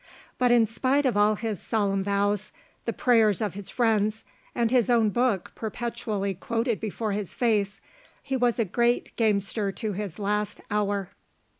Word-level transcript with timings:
But 0.39 0.49
in 0.49 0.65
spite 0.65 1.05
of 1.05 1.15
all 1.15 1.35
his 1.35 1.61
solemn 1.61 2.03
vows, 2.03 2.51
the 2.85 2.91
prayers 2.91 3.39
of 3.39 3.53
his 3.53 3.69
friends, 3.69 4.23
and 4.55 4.71
his 4.71 4.89
own 4.89 5.11
book 5.11 5.51
perpetually 5.53 6.33
quoted 6.33 6.79
before 6.79 7.11
his 7.11 7.35
face, 7.35 7.81
he 8.23 8.35
was 8.35 8.57
a 8.57 8.65
great 8.65 9.15
gamester 9.15 9.71
to 9.73 9.93
his 9.93 10.17
last 10.17 10.59
hour! 10.71 11.11